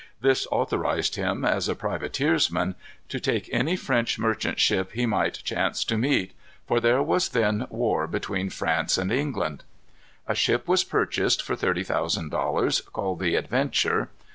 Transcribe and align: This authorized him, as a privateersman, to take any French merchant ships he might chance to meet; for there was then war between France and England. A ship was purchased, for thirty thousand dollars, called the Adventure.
This 0.19 0.47
authorized 0.49 1.15
him, 1.15 1.45
as 1.45 1.69
a 1.69 1.75
privateersman, 1.75 2.73
to 3.07 3.19
take 3.19 3.47
any 3.53 3.75
French 3.75 4.17
merchant 4.17 4.59
ships 4.59 4.93
he 4.93 5.05
might 5.05 5.35
chance 5.43 5.83
to 5.83 5.95
meet; 5.95 6.33
for 6.67 6.79
there 6.79 7.03
was 7.03 7.29
then 7.29 7.67
war 7.69 8.07
between 8.07 8.49
France 8.49 8.97
and 8.97 9.11
England. 9.11 9.63
A 10.27 10.33
ship 10.33 10.67
was 10.67 10.83
purchased, 10.83 11.43
for 11.43 11.55
thirty 11.55 11.83
thousand 11.83 12.29
dollars, 12.29 12.81
called 12.81 13.19
the 13.19 13.35
Adventure. 13.35 14.09